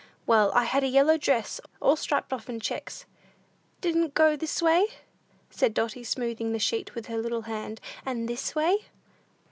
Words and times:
Well, 0.25 0.51
I 0.55 0.63
had 0.63 0.83
a 0.83 0.87
yellow 0.87 1.15
dress 1.15 1.61
all 1.79 1.95
striped 1.95 2.33
off 2.33 2.49
in 2.49 2.59
checks" 2.59 3.05
"Di'n't 3.81 4.03
it 4.05 4.13
go 4.15 4.35
this 4.35 4.59
way?" 4.59 4.87
said 5.51 5.75
Dotty, 5.75 6.03
smoothing 6.03 6.53
the 6.53 6.57
sheet 6.57 6.95
with 6.95 7.05
her 7.05 7.19
little 7.19 7.43
hand, 7.43 7.79
"and 8.03 8.27
this 8.27 8.55
way?" 8.55 8.85